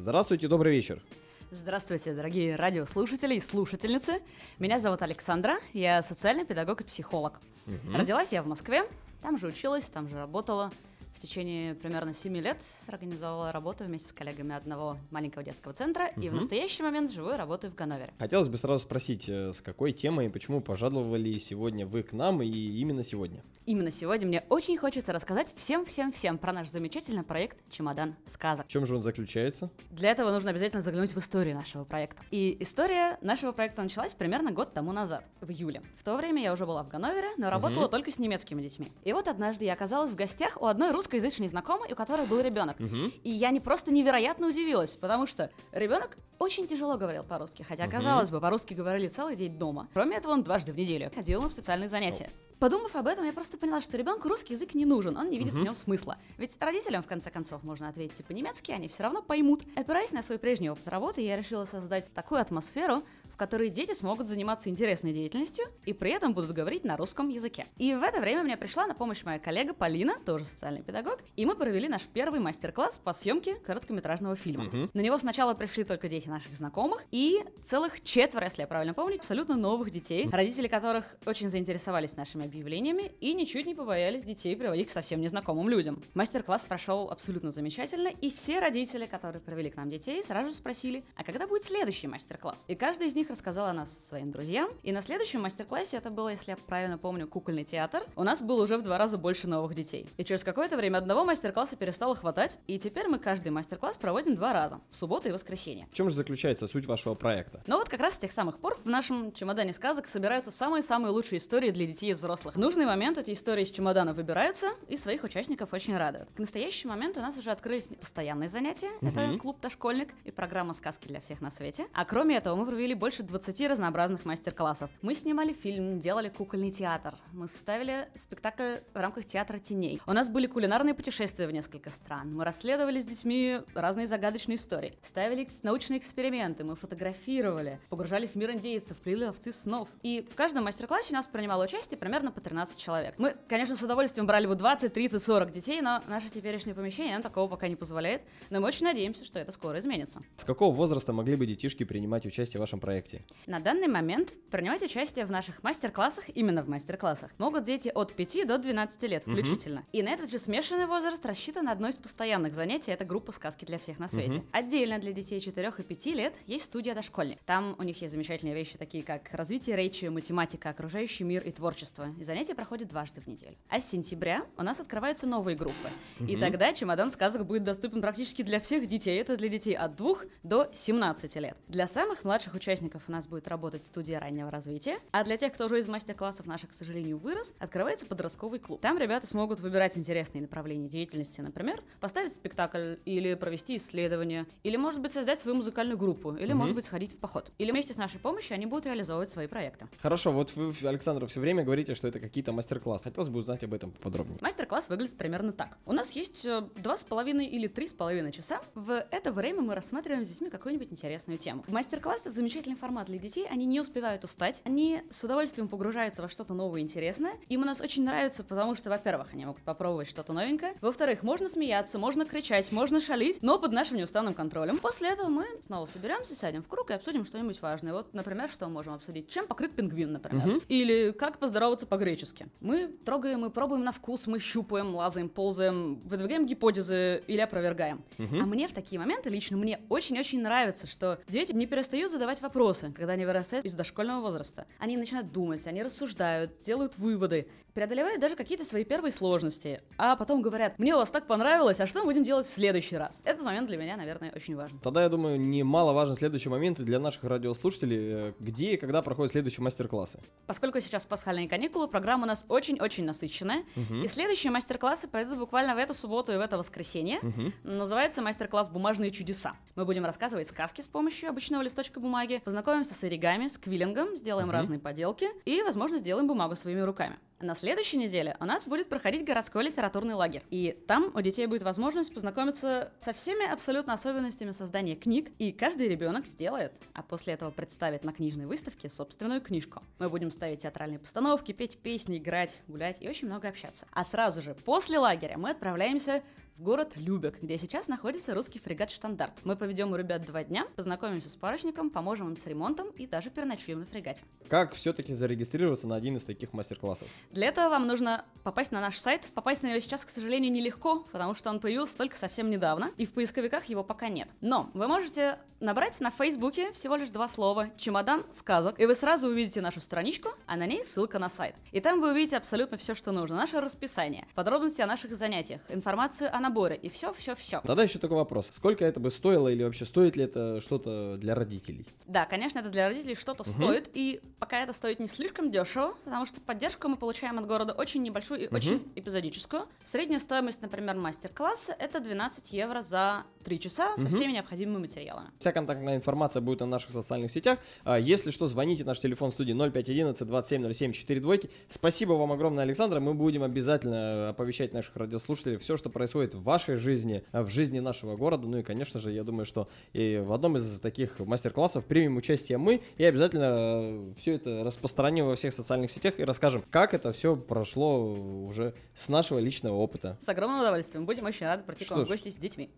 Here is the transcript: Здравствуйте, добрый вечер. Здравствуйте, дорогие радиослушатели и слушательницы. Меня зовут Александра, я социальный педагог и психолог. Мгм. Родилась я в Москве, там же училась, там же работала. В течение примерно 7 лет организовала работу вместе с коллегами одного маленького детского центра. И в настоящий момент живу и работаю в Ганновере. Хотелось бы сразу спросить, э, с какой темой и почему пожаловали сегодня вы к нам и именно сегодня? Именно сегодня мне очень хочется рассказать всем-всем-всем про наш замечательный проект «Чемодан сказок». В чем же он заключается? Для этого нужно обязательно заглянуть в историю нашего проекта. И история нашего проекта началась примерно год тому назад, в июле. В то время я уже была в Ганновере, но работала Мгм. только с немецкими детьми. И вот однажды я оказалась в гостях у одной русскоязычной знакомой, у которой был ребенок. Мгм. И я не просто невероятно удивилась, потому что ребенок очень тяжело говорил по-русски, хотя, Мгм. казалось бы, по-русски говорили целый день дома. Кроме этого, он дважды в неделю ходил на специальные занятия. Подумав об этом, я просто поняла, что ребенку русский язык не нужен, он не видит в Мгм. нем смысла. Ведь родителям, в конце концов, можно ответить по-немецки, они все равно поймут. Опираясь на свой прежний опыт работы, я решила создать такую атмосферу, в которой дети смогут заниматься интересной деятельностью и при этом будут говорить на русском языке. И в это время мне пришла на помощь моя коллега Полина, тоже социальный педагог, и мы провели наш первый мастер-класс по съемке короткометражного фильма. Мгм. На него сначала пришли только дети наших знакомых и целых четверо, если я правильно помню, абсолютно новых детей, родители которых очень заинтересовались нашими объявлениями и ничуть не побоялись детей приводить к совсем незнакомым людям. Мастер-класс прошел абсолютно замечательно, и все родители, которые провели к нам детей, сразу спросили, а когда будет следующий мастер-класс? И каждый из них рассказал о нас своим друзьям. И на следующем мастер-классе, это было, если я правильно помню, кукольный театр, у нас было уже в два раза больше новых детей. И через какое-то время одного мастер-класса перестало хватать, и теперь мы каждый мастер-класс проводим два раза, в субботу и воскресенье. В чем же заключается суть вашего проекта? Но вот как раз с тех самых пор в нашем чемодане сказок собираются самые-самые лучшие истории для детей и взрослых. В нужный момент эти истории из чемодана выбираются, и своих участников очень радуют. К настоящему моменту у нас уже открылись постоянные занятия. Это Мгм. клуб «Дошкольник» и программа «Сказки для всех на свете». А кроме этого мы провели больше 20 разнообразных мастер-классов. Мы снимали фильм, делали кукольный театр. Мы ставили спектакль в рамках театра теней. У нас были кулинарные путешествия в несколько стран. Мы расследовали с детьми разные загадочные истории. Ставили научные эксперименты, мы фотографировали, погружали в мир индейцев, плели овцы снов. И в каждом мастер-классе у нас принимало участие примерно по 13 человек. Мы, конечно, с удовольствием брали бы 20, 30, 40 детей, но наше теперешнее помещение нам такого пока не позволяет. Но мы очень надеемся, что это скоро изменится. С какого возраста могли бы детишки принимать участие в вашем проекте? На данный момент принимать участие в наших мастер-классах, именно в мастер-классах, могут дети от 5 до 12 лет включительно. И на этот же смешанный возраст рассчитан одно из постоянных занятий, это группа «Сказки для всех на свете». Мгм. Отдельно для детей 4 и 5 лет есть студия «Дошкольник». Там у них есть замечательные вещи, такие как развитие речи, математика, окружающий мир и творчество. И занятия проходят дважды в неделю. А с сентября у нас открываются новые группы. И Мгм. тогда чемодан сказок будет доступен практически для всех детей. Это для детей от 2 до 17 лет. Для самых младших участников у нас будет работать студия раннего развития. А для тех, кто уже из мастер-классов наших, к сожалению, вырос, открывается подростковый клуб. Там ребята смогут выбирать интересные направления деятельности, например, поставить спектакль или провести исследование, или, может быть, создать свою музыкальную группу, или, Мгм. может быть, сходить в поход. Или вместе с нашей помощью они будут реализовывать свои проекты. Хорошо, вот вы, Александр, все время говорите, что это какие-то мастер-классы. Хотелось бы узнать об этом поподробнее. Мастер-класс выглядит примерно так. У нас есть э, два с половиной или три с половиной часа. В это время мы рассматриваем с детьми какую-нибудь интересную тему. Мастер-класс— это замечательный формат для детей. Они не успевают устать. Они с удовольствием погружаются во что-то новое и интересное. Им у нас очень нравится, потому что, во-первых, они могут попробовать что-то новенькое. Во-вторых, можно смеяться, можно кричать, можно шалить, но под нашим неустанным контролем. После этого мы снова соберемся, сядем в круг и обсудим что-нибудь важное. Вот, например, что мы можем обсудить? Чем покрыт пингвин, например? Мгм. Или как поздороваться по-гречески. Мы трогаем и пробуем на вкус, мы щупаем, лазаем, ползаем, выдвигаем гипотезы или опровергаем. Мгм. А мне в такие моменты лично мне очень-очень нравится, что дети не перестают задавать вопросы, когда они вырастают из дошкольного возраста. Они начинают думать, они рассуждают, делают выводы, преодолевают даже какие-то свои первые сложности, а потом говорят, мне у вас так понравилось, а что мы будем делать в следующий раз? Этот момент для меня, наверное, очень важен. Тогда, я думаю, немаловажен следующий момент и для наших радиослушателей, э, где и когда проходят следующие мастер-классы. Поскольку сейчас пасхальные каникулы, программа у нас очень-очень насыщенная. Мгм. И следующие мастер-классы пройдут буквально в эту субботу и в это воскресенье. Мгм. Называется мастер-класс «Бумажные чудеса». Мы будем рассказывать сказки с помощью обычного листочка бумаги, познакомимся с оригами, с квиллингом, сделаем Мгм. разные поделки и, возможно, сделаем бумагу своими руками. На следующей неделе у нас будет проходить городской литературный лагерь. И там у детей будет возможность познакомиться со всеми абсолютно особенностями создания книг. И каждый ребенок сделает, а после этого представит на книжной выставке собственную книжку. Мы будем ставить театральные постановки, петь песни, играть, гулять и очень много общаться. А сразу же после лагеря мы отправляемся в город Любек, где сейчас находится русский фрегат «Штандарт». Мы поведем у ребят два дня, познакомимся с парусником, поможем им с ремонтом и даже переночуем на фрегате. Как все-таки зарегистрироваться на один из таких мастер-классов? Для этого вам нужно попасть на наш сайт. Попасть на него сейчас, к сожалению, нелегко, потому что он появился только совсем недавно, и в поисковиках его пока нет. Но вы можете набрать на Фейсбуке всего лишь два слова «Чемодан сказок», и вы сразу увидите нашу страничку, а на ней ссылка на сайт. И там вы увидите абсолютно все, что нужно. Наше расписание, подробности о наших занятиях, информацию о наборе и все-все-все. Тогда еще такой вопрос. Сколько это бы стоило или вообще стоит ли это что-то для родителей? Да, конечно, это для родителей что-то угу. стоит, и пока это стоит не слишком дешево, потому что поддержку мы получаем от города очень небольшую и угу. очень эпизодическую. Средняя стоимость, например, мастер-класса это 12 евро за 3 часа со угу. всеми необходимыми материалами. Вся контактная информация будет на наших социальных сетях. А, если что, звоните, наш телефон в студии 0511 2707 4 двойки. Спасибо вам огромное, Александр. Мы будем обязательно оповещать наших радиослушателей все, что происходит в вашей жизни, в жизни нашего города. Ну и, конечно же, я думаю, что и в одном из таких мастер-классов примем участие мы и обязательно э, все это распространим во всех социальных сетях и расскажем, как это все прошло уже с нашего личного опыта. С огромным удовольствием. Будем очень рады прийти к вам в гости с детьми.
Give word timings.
Здравствуйте, 0.00 0.48
добрый 0.48 0.72
вечер. 0.72 1.02
Здравствуйте, 1.50 2.14
дорогие 2.14 2.56
радиослушатели 2.56 3.34
и 3.34 3.40
слушательницы. 3.40 4.22
Меня 4.58 4.78
зовут 4.78 5.02
Александра, 5.02 5.58
я 5.74 6.02
социальный 6.02 6.46
педагог 6.46 6.80
и 6.80 6.84
психолог. 6.84 7.38
Мгм. 7.66 7.96
Родилась 7.96 8.32
я 8.32 8.42
в 8.42 8.46
Москве, 8.46 8.84
там 9.20 9.36
же 9.36 9.46
училась, 9.48 9.84
там 9.84 10.08
же 10.08 10.16
работала. 10.16 10.72
В 11.14 11.18
течение 11.20 11.74
примерно 11.74 12.14
7 12.14 12.34
лет 12.38 12.58
организовала 12.86 13.52
работу 13.52 13.84
вместе 13.84 14.08
с 14.08 14.12
коллегами 14.12 14.54
одного 14.54 14.96
маленького 15.10 15.44
детского 15.44 15.74
центра. 15.74 16.06
И 16.16 16.28
в 16.28 16.34
настоящий 16.34 16.82
момент 16.82 17.10
живу 17.10 17.30
и 17.30 17.36
работаю 17.36 17.70
в 17.72 17.74
Ганновере. 17.74 18.12
Хотелось 18.18 18.48
бы 18.48 18.56
сразу 18.56 18.80
спросить, 18.84 19.28
э, 19.28 19.52
с 19.52 19.60
какой 19.60 19.92
темой 19.92 20.26
и 20.26 20.28
почему 20.30 20.60
пожаловали 20.60 21.36
сегодня 21.38 21.86
вы 21.86 22.02
к 22.04 22.12
нам 22.12 22.40
и 22.42 22.46
именно 22.48 23.02
сегодня? 23.04 23.42
Именно 23.66 23.90
сегодня 23.90 24.26
мне 24.26 24.42
очень 24.48 24.78
хочется 24.78 25.12
рассказать 25.12 25.52
всем-всем-всем 25.56 26.38
про 26.38 26.52
наш 26.52 26.68
замечательный 26.68 27.22
проект 27.22 27.58
«Чемодан 27.70 28.16
сказок». 28.26 28.66
В 28.66 28.70
чем 28.70 28.86
же 28.86 28.96
он 28.96 29.02
заключается? 29.02 29.70
Для 29.90 30.10
этого 30.10 30.30
нужно 30.30 30.50
обязательно 30.50 30.80
заглянуть 30.80 31.12
в 31.14 31.18
историю 31.18 31.54
нашего 31.54 31.84
проекта. 31.84 32.22
И 32.30 32.56
история 32.60 33.18
нашего 33.20 33.52
проекта 33.52 33.82
началась 33.82 34.14
примерно 34.14 34.50
год 34.52 34.72
тому 34.72 34.92
назад, 34.92 35.24
в 35.40 35.50
июле. 35.50 35.82
В 35.98 36.02
то 36.02 36.16
время 36.16 36.42
я 36.42 36.52
уже 36.52 36.64
была 36.66 36.82
в 36.82 36.88
Ганновере, 36.88 37.28
но 37.36 37.50
работала 37.50 37.82
Мгм. 37.82 37.90
только 37.90 38.10
с 38.10 38.18
немецкими 38.18 38.62
детьми. 38.62 38.88
И 39.04 39.12
вот 39.12 39.28
однажды 39.28 39.66
я 39.66 39.74
оказалась 39.74 40.10
в 40.10 40.16
гостях 40.16 40.60
у 40.60 40.66
одной 40.66 40.90
русскоязычной 41.00 41.48
знакомой, 41.48 41.90
у 41.92 41.96
которой 41.96 42.26
был 42.26 42.40
ребенок. 42.40 42.78
Мгм. 42.78 43.12
И 43.24 43.30
я 43.30 43.50
не 43.50 43.60
просто 43.60 43.90
невероятно 43.90 44.48
удивилась, 44.48 44.96
потому 44.96 45.26
что 45.26 45.50
ребенок 45.72 46.18
очень 46.38 46.66
тяжело 46.66 46.98
говорил 46.98 47.24
по-русски, 47.24 47.62
хотя, 47.62 47.84
Мгм. 47.84 47.92
казалось 47.92 48.30
бы, 48.30 48.38
по-русски 48.40 48.74
говорили 48.74 49.08
целый 49.08 49.34
день 49.34 49.58
дома. 49.58 49.88
Кроме 49.94 50.18
этого, 50.18 50.32
он 50.32 50.42
дважды 50.44 50.72
в 50.72 50.76
неделю 50.76 51.10
ходил 51.14 51.40
на 51.40 51.48
специальные 51.48 51.88
занятия. 51.88 52.28
Подумав 52.60 52.94
об 52.94 53.06
этом, 53.06 53.24
я 53.24 53.32
просто 53.32 53.56
поняла, 53.56 53.80
что 53.80 53.96
ребенку 53.96 54.28
русский 54.28 54.52
язык 54.52 54.74
не 54.74 54.84
нужен, 54.84 55.16
он 55.16 55.30
не 55.30 55.38
видит 55.38 55.54
в 55.54 55.56
Мгм. 55.56 55.64
нем 55.64 55.76
смысла. 55.76 56.18
Ведь 56.36 56.56
родителям, 56.60 57.02
в 57.02 57.06
конце 57.06 57.30
концов, 57.30 57.62
можно 57.62 57.88
ответить 57.88 58.22
по-немецки, 58.26 58.70
они 58.70 58.88
все 58.88 59.02
равно 59.02 59.22
поймут. 59.22 59.62
Опираясь 59.76 60.12
на 60.12 60.22
свой 60.22 60.38
прежний 60.38 60.68
опыт 60.68 60.86
работы, 60.86 61.22
я 61.22 61.38
решила 61.38 61.64
создать 61.64 62.12
такую 62.12 62.38
атмосферу, 62.38 63.02
в 63.32 63.36
которой 63.38 63.70
дети 63.70 63.94
смогут 63.94 64.28
заниматься 64.28 64.68
интересной 64.68 65.14
деятельностью 65.14 65.64
и 65.86 65.94
при 65.94 66.10
этом 66.10 66.34
будут 66.34 66.52
говорить 66.52 66.84
на 66.84 66.98
русском 66.98 67.30
языке. 67.30 67.64
И 67.78 67.94
в 67.94 68.02
это 68.02 68.20
время 68.20 68.42
мне 68.42 68.58
пришла 68.58 68.86
на 68.86 68.94
помощь 68.94 69.24
моя 69.24 69.38
коллега 69.38 69.72
Полина, 69.72 70.18
тоже 70.26 70.44
социальный 70.44 70.82
педагог, 70.82 71.18
и 71.36 71.46
мы 71.46 71.54
провели 71.56 71.88
наш 71.88 72.02
первый 72.02 72.40
мастер-класс 72.40 72.98
по 72.98 73.14
съемке 73.14 73.54
короткометражного 73.54 74.36
фильма. 74.36 74.64
Мгм. 74.64 74.90
На 74.92 75.00
него 75.00 75.16
сначала 75.16 75.54
пришли 75.54 75.84
только 75.84 76.10
дети 76.10 76.28
наших 76.28 76.54
знакомых 76.54 77.02
и 77.10 77.38
целых 77.62 78.02
четверо, 78.02 78.44
если 78.44 78.60
я 78.60 78.66
правильно 78.66 78.92
помню, 78.92 79.16
абсолютно 79.16 79.56
новых 79.56 79.90
детей, 79.90 80.28
родители 80.30 80.68
которых 80.68 81.06
очень 81.24 81.48
заинтересовались 81.48 82.16
нашими 82.16 82.49
объявлениями 82.50 83.12
и 83.20 83.32
ничуть 83.32 83.66
не 83.66 83.74
побоялись 83.74 84.24
детей 84.24 84.56
приводить 84.56 84.88
к 84.88 84.90
совсем 84.90 85.20
незнакомым 85.20 85.68
людям. 85.68 86.02
Мастер-класс 86.14 86.62
прошел 86.62 87.10
абсолютно 87.10 87.52
замечательно, 87.52 88.08
и 88.08 88.30
все 88.30 88.58
родители, 88.58 89.06
которые 89.06 89.40
провели 89.40 89.70
к 89.70 89.76
нам 89.76 89.88
детей, 89.88 90.22
сразу 90.24 90.52
спросили, 90.52 91.04
а 91.14 91.22
когда 91.22 91.46
будет 91.46 91.64
следующий 91.64 92.08
мастер-класс? 92.08 92.64
И 92.66 92.74
каждый 92.74 93.06
из 93.06 93.14
них 93.14 93.30
рассказал 93.30 93.66
о 93.66 93.72
нас 93.72 94.06
своим 94.08 94.32
друзьям. 94.32 94.70
И 94.82 94.90
на 94.90 95.00
следующем 95.00 95.42
мастер-классе, 95.42 95.96
это 95.96 96.10
было, 96.10 96.30
если 96.30 96.50
я 96.50 96.56
правильно 96.56 96.98
помню, 96.98 97.28
кукольный 97.28 97.64
театр, 97.64 98.02
у 98.16 98.24
нас 98.24 98.42
было 98.42 98.64
уже 98.64 98.76
в 98.76 98.82
два 98.82 98.98
раза 98.98 99.16
больше 99.16 99.46
новых 99.46 99.74
детей. 99.74 100.06
И 100.16 100.24
через 100.24 100.42
какое-то 100.42 100.76
время 100.76 100.98
одного 100.98 101.24
мастер-класса 101.24 101.76
перестало 101.76 102.16
хватать, 102.16 102.58
и 102.66 102.78
теперь 102.78 103.06
мы 103.06 103.20
каждый 103.20 103.52
мастер-класс 103.52 103.96
проводим 103.96 104.34
два 104.34 104.52
раза, 104.52 104.80
в 104.90 104.96
субботу 104.96 105.28
и 105.28 105.32
воскресенье. 105.32 105.86
В 105.92 105.94
чем 105.94 106.10
же 106.10 106.16
заключается 106.16 106.66
суть 106.66 106.86
вашего 106.86 107.14
проекта? 107.14 107.62
Но 107.68 107.78
вот 107.78 107.88
как 107.88 108.00
раз 108.00 108.14
с 108.14 108.18
тех 108.18 108.32
самых 108.32 108.58
пор 108.58 108.76
в 108.82 108.86
нашем 108.86 109.32
чемодане 109.32 109.72
сказок 109.72 110.08
собираются 110.08 110.50
самые-самые 110.50 111.12
лучшие 111.12 111.38
истории 111.38 111.70
для 111.70 111.86
детей 111.86 112.10
и 112.10 112.14
взрослых. 112.14 112.39
В 112.44 112.56
нужный 112.58 112.86
момент 112.86 113.18
эти 113.18 113.32
истории 113.32 113.62
из 113.64 113.70
чемодана 113.70 114.12
выбираются, 114.14 114.68
и 114.88 114.96
своих 114.96 115.24
участников 115.24 115.72
очень 115.72 115.96
радуют. 115.96 116.28
К 116.34 116.38
настоящему 116.38 116.92
моменту 116.92 117.20
у 117.20 117.22
нас 117.22 117.36
уже 117.36 117.50
открылись 117.50 117.84
постоянные 118.00 118.48
занятия. 118.48 118.90
Это 119.02 119.20
Мгм. 119.20 119.38
клуб 119.38 119.60
«Дошкольник» 119.60 120.14
и 120.24 120.30
программа 120.30 120.72
«Сказки 120.74 121.08
для 121.08 121.20
всех 121.20 121.40
на 121.40 121.50
свете». 121.50 121.86
А 121.92 122.04
кроме 122.04 122.36
этого 122.36 122.56
мы 122.56 122.66
провели 122.66 122.94
больше 122.94 123.22
20 123.22 123.68
разнообразных 123.68 124.24
мастер-классов. 124.24 124.90
Мы 125.02 125.14
снимали 125.14 125.52
фильм, 125.52 125.98
делали 126.00 126.28
кукольный 126.28 126.70
театр. 126.70 127.14
Мы 127.32 127.46
ставили 127.48 128.08
спектакль 128.14 128.76
в 128.92 128.96
рамках 128.96 129.26
театра 129.26 129.58
теней. 129.58 130.00
У 130.06 130.12
нас 130.12 130.28
были 130.28 130.46
кулинарные 130.46 130.94
путешествия 130.94 131.46
в 131.46 131.52
несколько 131.52 131.90
стран. 131.90 132.34
Мы 132.34 132.44
расследовали 132.44 133.00
с 133.00 133.04
детьми 133.04 133.60
разные 133.74 134.06
загадочные 134.06 134.56
истории. 134.56 134.94
Ставили 135.02 135.46
научные 135.62 135.98
эксперименты, 135.98 136.64
мы 136.64 136.76
фотографировали, 136.76 137.80
погружали 137.88 138.26
в 138.26 138.34
мир 138.34 138.52
индейцев, 138.52 138.96
плели 138.98 139.24
овцы 139.24 139.52
снов. 139.52 139.88
И 140.02 140.26
в 140.30 140.34
каждом 140.36 140.64
мастер-классе 140.64 141.08
у 141.10 141.14
нас 141.14 141.26
принимало 141.26 141.64
участие 141.64 141.98
примерно 141.98 142.29
по 142.30 142.40
13 142.40 142.76
человек. 142.76 143.14
Мы, 143.18 143.36
конечно, 143.48 143.76
с 143.76 143.82
удовольствием 143.82 144.26
брали 144.26 144.46
бы 144.46 144.54
20, 144.54 144.92
30, 144.92 145.22
40 145.22 145.50
детей, 145.50 145.80
но 145.80 146.02
наше 146.06 146.28
теперешнее 146.28 146.74
помещение 146.74 147.14
нам 147.14 147.22
такого 147.22 147.48
пока 147.48 147.68
не 147.68 147.76
позволяет. 147.76 148.22
Но 148.50 148.60
мы 148.60 148.68
очень 148.68 148.84
надеемся, 148.84 149.24
что 149.24 149.38
это 149.38 149.52
скоро 149.52 149.78
изменится. 149.78 150.22
С 150.36 150.44
какого 150.44 150.74
возраста 150.74 151.12
могли 151.12 151.36
бы 151.36 151.46
детишки 151.46 151.84
принимать 151.84 152.26
участие 152.26 152.58
в 152.58 152.60
вашем 152.60 152.80
проекте? 152.80 153.24
На 153.46 153.60
данный 153.60 153.88
момент 153.88 154.32
принимать 154.50 154.82
участие 154.82 155.24
в 155.24 155.30
наших 155.30 155.62
мастер-классах, 155.62 156.24
именно 156.34 156.62
в 156.62 156.68
мастер-классах, 156.68 157.30
могут 157.38 157.64
дети 157.64 157.90
от 157.94 158.14
5 158.14 158.46
до 158.46 158.58
12 158.58 159.02
лет 159.04 159.22
включительно. 159.22 159.84
И 159.92 160.02
на 160.02 160.10
этот 160.10 160.30
же 160.30 160.38
смешанный 160.38 160.86
возраст 160.86 161.24
рассчитан 161.24 161.68
одно 161.68 161.88
из 161.88 161.96
постоянных 161.96 162.54
занятий, 162.54 162.90
это 162.90 163.04
группа 163.04 163.32
«Сказки 163.32 163.64
для 163.64 163.78
всех 163.78 163.98
на 163.98 164.08
свете». 164.08 164.38
Мгм. 164.38 164.46
Отдельно 164.52 164.98
для 164.98 165.12
детей 165.12 165.40
4 165.40 165.72
и 165.78 165.82
5 165.82 166.06
лет 166.06 166.34
есть 166.46 166.66
студия 166.66 166.94
«Дошкольник». 166.94 167.38
Там 167.44 167.76
у 167.78 167.82
них 167.82 168.00
есть 168.00 168.12
замечательные 168.12 168.54
вещи, 168.54 168.78
такие 168.78 169.02
как 169.02 169.30
развитие 169.32 169.76
речи, 169.76 170.06
математика, 170.06 170.70
окружающий 170.70 171.24
мир 171.24 171.42
и 171.44 171.50
творчество. 171.50 172.09
И 172.18 172.24
занятия 172.24 172.54
проходят 172.54 172.88
дважды 172.88 173.20
в 173.20 173.26
неделю. 173.26 173.56
А 173.68 173.80
с 173.80 173.88
сентября 173.88 174.44
у 174.56 174.62
нас 174.62 174.80
открываются 174.80 175.26
новые 175.26 175.56
группы. 175.56 175.88
И 176.20 176.32
Мгм. 176.36 176.40
тогда 176.40 176.72
чемодан 176.72 177.10
сказок 177.10 177.46
будет 177.46 177.64
доступен 177.64 178.00
практически 178.00 178.42
для 178.42 178.60
всех 178.60 178.86
детей. 178.86 179.20
Это 179.20 179.36
для 179.36 179.48
детей 179.48 179.74
от 179.76 179.96
2 179.96 180.16
до 180.42 180.70
17 180.74 181.36
лет. 181.40 181.56
Для 181.68 181.86
самых 181.86 182.24
младших 182.24 182.54
участников 182.54 183.02
у 183.08 183.12
нас 183.12 183.26
будет 183.26 183.46
работать 183.48 183.84
студия 183.84 184.18
раннего 184.20 184.50
развития. 184.50 184.98
А 185.12 185.24
для 185.24 185.36
тех, 185.36 185.52
кто 185.52 185.66
уже 185.66 185.80
из 185.80 185.88
мастер-классов 185.88 186.46
наших, 186.46 186.70
к 186.70 186.74
сожалению, 186.74 187.18
вырос, 187.18 187.54
открывается 187.58 188.06
подростковый 188.06 188.58
клуб. 188.58 188.80
Там 188.80 188.98
ребята 188.98 189.26
смогут 189.26 189.60
выбирать 189.60 189.96
интересные 189.96 190.42
направления 190.42 190.88
деятельности, 190.88 191.40
например, 191.40 191.82
поставить 192.00 192.34
спектакль 192.34 192.94
или 193.04 193.34
провести 193.34 193.76
исследование, 193.76 194.46
или, 194.62 194.76
может 194.76 195.00
быть, 195.00 195.12
создать 195.12 195.40
свою 195.42 195.56
музыкальную 195.56 195.98
группу, 195.98 196.34
или, 196.34 196.48
Мгм. 196.52 196.56
может 196.58 196.74
быть, 196.74 196.84
сходить 196.84 197.12
в 197.14 197.18
поход. 197.18 197.50
Или 197.58 197.70
вместе 197.70 197.94
с 197.94 197.96
нашей 197.96 198.20
помощью 198.20 198.54
они 198.54 198.66
будут 198.66 198.86
реализовывать 198.86 199.28
свои 199.30 199.46
проекты. 199.46 199.86
Хорошо, 200.00 200.32
вот 200.32 200.54
вы, 200.56 200.72
Александр, 200.88 201.26
все 201.26 201.40
время 201.40 201.64
говорите, 201.64 201.94
что 202.00 202.08
это 202.08 202.18
какие-то 202.18 202.52
мастер-классы. 202.52 203.04
Хотелось 203.04 203.28
бы 203.28 203.40
узнать 203.40 203.62
об 203.62 203.74
этом 203.74 203.90
поподробнее. 203.90 204.38
Мастер-класс 204.40 204.88
выглядит 204.88 205.18
примерно 205.18 205.52
так. 205.52 205.76
У 205.84 205.92
нас 205.92 206.10
есть 206.12 206.46
э, 206.46 206.62
два 206.76 206.96
с 206.96 207.04
половиной 207.04 207.44
или 207.44 207.66
три 207.66 207.86
с 207.86 207.92
половиной 207.92 208.32
часа. 208.32 208.62
В 208.74 209.04
это 209.10 209.32
время 209.32 209.60
мы 209.60 209.74
рассматриваем 209.74 210.24
с 210.24 210.28
детьми 210.30 210.48
какую-нибудь 210.48 210.90
интересную 210.90 211.36
тему. 211.36 211.62
Мастер-класс— 211.68 212.20
это 212.24 212.32
замечательный 212.32 212.76
формат 212.76 213.08
для 213.08 213.18
детей. 213.18 213.46
Они 213.50 213.66
не 213.66 213.80
успевают 213.80 214.24
устать. 214.24 214.62
Они 214.64 215.02
с 215.10 215.22
удовольствием 215.22 215.68
погружаются 215.68 216.22
во 216.22 216.30
что-то 216.30 216.54
новое 216.54 216.80
и 216.80 216.82
интересное. 216.82 217.34
Им 217.50 217.62
у 217.62 217.64
нас 217.66 217.82
очень 217.82 218.02
нравится, 218.02 218.44
потому 218.44 218.74
что, 218.74 218.88
во-первых, 218.88 219.34
они 219.34 219.44
могут 219.44 219.62
попробовать 219.62 220.08
что-то 220.08 220.32
новенькое. 220.32 220.76
Во-вторых, 220.80 221.22
можно 221.22 221.50
смеяться, 221.50 221.98
можно 221.98 222.24
кричать, 222.24 222.72
можно 222.72 222.98
шалить, 222.98 223.42
но 223.42 223.58
под 223.58 223.72
нашим 223.72 223.98
неустанным 223.98 224.32
контролем. 224.32 224.78
После 224.78 225.10
этого 225.10 225.28
мы 225.28 225.44
снова 225.66 225.84
соберемся, 225.84 226.34
сядем 226.34 226.62
в 226.62 226.68
круг 226.68 226.90
и 226.90 226.94
обсудим 226.94 227.26
что-нибудь 227.26 227.60
важное. 227.60 227.92
Вот, 227.92 228.14
например, 228.14 228.48
что 228.48 228.64
мы 228.68 228.72
можем 228.72 228.94
обсудить? 228.94 229.28
Чем 229.28 229.46
покрыт 229.46 229.72
пингвин, 229.72 230.12
например? 230.12 230.46
Мгм. 230.46 230.62
Или 230.68 231.10
как 231.10 231.38
поздороваться 231.38 231.86
по-гречески. 231.90 232.46
Мы 232.60 232.86
трогаем 233.04 233.44
и 233.44 233.50
пробуем 233.50 233.82
на 233.82 233.92
вкус, 233.92 234.26
мы 234.26 234.38
щупаем, 234.38 234.94
лазаем, 234.94 235.28
ползаем, 235.28 236.00
выдвигаем 236.04 236.46
гипотезы 236.46 237.22
или 237.26 237.40
опровергаем. 237.40 238.02
Мгм. 238.16 238.40
А 238.42 238.46
мне 238.46 238.68
в 238.68 238.72
такие 238.72 238.98
моменты 238.98 239.28
лично 239.28 239.56
мне 239.56 239.80
очень-очень 239.88 240.40
нравится, 240.40 240.86
что 240.86 241.18
дети 241.28 241.52
не 241.52 241.66
перестают 241.66 242.12
задавать 242.12 242.40
вопросы, 242.40 242.92
когда 242.96 243.14
они 243.14 243.26
вырастают 243.26 243.66
из 243.66 243.74
дошкольного 243.74 244.20
возраста. 244.22 244.66
Они 244.78 244.96
начинают 244.96 245.32
думать, 245.32 245.66
они 245.66 245.82
рассуждают, 245.82 246.60
делают 246.60 246.96
выводы, 246.96 247.48
преодолевают 247.74 248.20
даже 248.20 248.36
какие-то 248.36 248.64
свои 248.64 248.84
первые 248.84 249.12
сложности, 249.12 249.82
а 249.96 250.16
потом 250.16 250.42
говорят, 250.42 250.78
мне 250.78 250.94
у 250.94 250.98
вас 250.98 251.10
так 251.10 251.26
понравилось, 251.26 251.80
а 251.80 251.86
что 251.86 252.00
мы 252.00 252.06
будем 252.06 252.24
делать 252.24 252.46
в 252.46 252.52
следующий 252.52 252.96
раз? 252.96 253.22
Этот 253.24 253.44
момент 253.44 253.68
для 253.68 253.76
меня, 253.76 253.96
наверное, 253.96 254.32
очень 254.34 254.56
важен. 254.56 254.78
Тогда, 254.80 255.02
я 255.02 255.08
думаю, 255.08 255.40
немаловажен 255.40 256.14
следующий 256.16 256.48
момент 256.48 256.80
и 256.80 256.82
для 256.84 256.98
наших 256.98 257.24
радиослушателей, 257.24 258.30
э, 258.30 258.32
где 258.38 258.72
и 258.72 258.76
когда 258.76 259.02
проходят 259.02 259.32
следующие 259.32 259.62
мастер-классы. 259.64 260.20
Поскольку 260.46 260.80
сейчас 260.80 261.04
пасхальные 261.04 261.48
каникулы, 261.48 261.88
программа 261.88 262.24
у 262.24 262.26
нас 262.26 262.44
очень-очень 262.48 263.04
насыщенная. 263.04 263.64
Мгм. 263.76 264.02
И 264.02 264.08
следующие 264.08 264.50
мастер-классы 264.52 265.08
пройдут 265.08 265.38
буквально 265.38 265.74
в 265.74 265.78
эту 265.78 265.94
субботу 265.94 266.32
и 266.32 266.36
в 266.36 266.40
это 266.40 266.58
воскресенье. 266.58 267.18
Мгм. 267.22 267.52
Называется 267.64 268.22
мастер-класс 268.22 268.70
«Бумажные 268.70 269.10
чудеса». 269.10 269.54
Мы 269.76 269.84
будем 269.84 270.04
рассказывать 270.04 270.48
сказки 270.48 270.80
с 270.80 270.88
помощью 270.88 271.28
обычного 271.28 271.62
листочка 271.62 272.00
бумаги, 272.00 272.40
познакомимся 272.44 272.94
с 272.94 273.04
оригами, 273.04 273.48
с 273.48 273.58
квиллингом, 273.58 274.16
сделаем 274.16 274.48
Мгм. 274.48 274.56
разные 274.56 274.78
поделки 274.80 275.26
и, 275.44 275.62
возможно, 275.62 275.98
сделаем 275.98 276.26
бумагу 276.26 276.56
своими 276.56 276.80
руками. 276.80 277.18
На 277.40 277.54
следующей 277.60 277.98
неделе 277.98 278.36
у 278.40 278.46
нас 278.46 278.66
будет 278.66 278.88
проходить 278.88 279.24
городской 279.24 279.64
литературный 279.64 280.14
лагерь. 280.14 280.42
И 280.50 280.72
там 280.88 281.12
у 281.14 281.20
детей 281.20 281.46
будет 281.46 281.62
возможность 281.62 282.12
познакомиться 282.12 282.92
со 283.00 283.12
всеми 283.12 283.50
абсолютно 283.50 283.92
особенностями 283.92 284.50
создания 284.52 284.96
книг. 284.96 285.30
И 285.38 285.52
каждый 285.52 285.88
ребенок 285.88 286.26
сделает, 286.26 286.72
а 286.94 287.02
после 287.02 287.34
этого 287.34 287.50
представит 287.50 288.02
на 288.02 288.12
книжной 288.12 288.46
выставке 288.46 288.88
собственную 288.88 289.42
книжку. 289.42 289.82
Мы 289.98 290.08
будем 290.08 290.30
ставить 290.30 290.62
театральные 290.62 290.98
постановки, 290.98 291.52
петь 291.52 291.76
песни, 291.78 292.16
играть, 292.16 292.56
гулять 292.66 292.96
и 293.00 293.08
очень 293.08 293.28
много 293.28 293.48
общаться. 293.48 293.86
А 293.92 294.04
сразу 294.04 294.40
же 294.40 294.54
после 294.54 294.98
лагеря 294.98 295.36
мы 295.36 295.50
отправляемся 295.50 296.22
в 296.56 296.62
город 296.62 296.92
Любек, 296.96 297.40
где 297.42 297.56
сейчас 297.58 297.88
находится 297.88 298.34
русский 298.34 298.58
фрегат 298.58 298.90
«Штандарт». 298.90 299.32
Мы 299.44 299.56
поведем 299.56 299.92
у 299.92 299.96
ребят 299.96 300.24
два 300.26 300.44
дня, 300.44 300.66
познакомимся 300.76 301.30
с 301.30 301.36
парусником, 301.36 301.90
поможем 301.90 302.28
им 302.28 302.36
с 302.36 302.46
ремонтом 302.46 302.90
и 302.90 303.06
даже 303.06 303.30
переночуем 303.30 303.80
на 303.80 303.86
фрегате. 303.86 304.24
Как 304.48 304.74
все-таки 304.74 305.14
зарегистрироваться 305.14 305.86
на 305.86 305.96
один 305.96 306.16
из 306.16 306.24
таких 306.24 306.52
мастер-классов? 306.52 307.08
Для 307.30 307.48
этого 307.48 307.70
вам 307.70 307.86
нужно 307.86 308.24
попасть 308.42 308.72
на 308.72 308.80
наш 308.80 308.98
сайт. 308.98 309.30
Попасть 309.34 309.62
на 309.62 309.68
него 309.68 309.80
сейчас, 309.80 310.04
к 310.04 310.10
сожалению, 310.10 310.52
нелегко, 310.52 311.00
потому 311.12 311.34
что 311.34 311.50
он 311.50 311.60
появился 311.60 311.96
только 311.96 312.16
совсем 312.16 312.50
недавно, 312.50 312.90
и 312.96 313.06
в 313.06 313.12
поисковиках 313.12 313.66
его 313.66 313.84
пока 313.84 314.08
нет. 314.08 314.28
Но 314.40 314.70
вы 314.74 314.88
можете 314.88 315.38
набрать 315.60 316.00
на 316.00 316.10
Фейсбуке 316.10 316.72
всего 316.72 316.96
лишь 316.96 317.10
два 317.10 317.28
слова 317.28 317.70
«Чемодан 317.76 318.24
сказок», 318.32 318.80
и 318.80 318.86
вы 318.86 318.94
сразу 318.94 319.28
увидите 319.28 319.60
нашу 319.60 319.80
страничку, 319.80 320.30
а 320.46 320.56
на 320.56 320.66
ней 320.66 320.82
ссылка 320.82 321.18
на 321.18 321.28
сайт. 321.28 321.54
И 321.70 321.80
там 321.80 322.00
вы 322.00 322.12
увидите 322.12 322.36
абсолютно 322.38 322.78
все, 322.78 322.94
что 322.94 323.12
нужно. 323.12 323.36
Наше 323.36 323.60
расписание, 323.60 324.26
подробности 324.34 324.80
о 324.80 324.86
наших 324.86 325.14
занятиях, 325.14 325.60
информацию 325.68 326.34
о 326.34 326.39
наборе 326.40 326.76
и 326.76 326.88
все-все-все. 326.88 327.60
Тогда 327.64 327.82
еще 327.82 327.98
такой 327.98 328.16
вопрос. 328.16 328.48
Сколько 328.52 328.84
это 328.84 329.00
бы 329.00 329.10
стоило 329.10 329.48
или 329.48 329.62
вообще 329.62 329.84
стоит 329.84 330.16
ли 330.16 330.24
это 330.24 330.60
что-то 330.60 331.16
для 331.16 331.34
родителей? 331.34 331.86
Да, 332.06 332.26
конечно, 332.26 332.58
это 332.58 332.70
для 332.70 332.88
родителей 332.88 333.14
что-то 333.14 333.42
угу. 333.42 333.50
стоит, 333.50 333.90
и 333.94 334.20
пока 334.38 334.60
это 334.60 334.72
стоит 334.72 335.00
не 335.00 335.06
слишком 335.06 335.50
дешево, 335.50 335.94
потому 336.04 336.26
что 336.26 336.40
поддержку 336.40 336.88
мы 336.88 336.96
получаем 336.96 337.38
от 337.38 337.46
города 337.46 337.72
очень 337.72 338.02
небольшую 338.02 338.42
и 338.42 338.46
угу. 338.46 338.56
очень 338.56 338.92
эпизодическую. 338.96 339.66
Средняя 339.84 340.20
стоимость, 340.20 340.62
например, 340.62 340.96
мастер-класса 340.96 341.74
это 341.78 342.00
12 342.00 342.52
евро 342.52 342.82
за 342.82 343.24
3 343.44 343.60
часа 343.60 343.96
со 343.96 344.02
угу. 344.02 344.14
всеми 344.14 344.32
необходимыми 344.32 344.82
материалами. 344.82 345.28
Вся 345.38 345.52
контактная 345.52 345.96
информация 345.96 346.40
будет 346.40 346.60
на 346.60 346.66
наших 346.66 346.90
социальных 346.90 347.30
сетях. 347.30 347.58
А, 347.84 347.98
если 347.98 348.30
что, 348.30 348.46
звоните, 348.46 348.84
наш 348.84 349.00
телефон 349.00 349.30
в 349.30 349.34
студии 349.34 349.52
0511 349.52 350.26
2707 350.26 350.92
4 350.92 351.20
двойки. 351.20 351.50
Спасибо 351.68 352.12
вам 352.12 352.32
огромное, 352.32 352.64
Александр. 352.64 353.00
Мы 353.00 353.14
будем 353.14 353.42
обязательно 353.42 354.30
оповещать 354.30 354.72
наших 354.72 354.96
радиослушателей 354.96 355.56
все, 355.58 355.76
что 355.76 355.90
происходит 355.90 356.29
в 356.34 356.42
вашей 356.42 356.76
жизни, 356.76 357.24
в 357.32 357.48
жизни 357.48 357.80
нашего 357.80 358.16
города. 358.16 358.46
Ну 358.46 358.58
и, 358.58 358.62
конечно 358.62 359.00
же, 359.00 359.12
я 359.12 359.24
думаю, 359.24 359.46
что 359.46 359.68
и 359.92 360.22
в 360.24 360.32
одном 360.32 360.56
из 360.56 360.80
таких 360.80 361.18
мастер-классов 361.20 361.84
примем 361.86 362.16
участие 362.16 362.58
мы 362.58 362.82
и 362.98 363.04
обязательно 363.04 363.54
э, 363.54 364.12
все 364.18 364.34
это 364.34 364.64
распространим 364.64 365.26
во 365.26 365.36
всех 365.36 365.54
социальных 365.54 365.90
сетях 365.90 366.18
и 366.18 366.24
расскажем, 366.24 366.64
как 366.70 366.94
это 366.94 367.12
все 367.12 367.36
прошло 367.36 368.12
уже 368.46 368.74
с 368.94 369.08
нашего 369.08 369.38
личного 369.38 369.76
опыта. 369.76 370.18
С 370.20 370.28
огромным 370.28 370.60
удовольствием. 370.60 371.06
Будем 371.06 371.24
очень 371.24 371.46
рады 371.46 371.62
прийти 371.62 371.84
к 371.84 371.90
вам 371.90 372.04
в 372.04 372.08
гости 372.08 372.28
с 372.28 372.36
детьми. 372.36 372.68